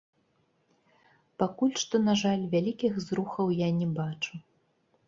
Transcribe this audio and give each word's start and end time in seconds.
Пакуль 1.43 1.75
што, 1.83 1.95
на 2.09 2.17
жаль, 2.23 2.43
вялікіх 2.57 2.93
зрухаў 3.07 3.57
я 3.67 3.73
не 3.79 3.87
бачу. 4.01 4.33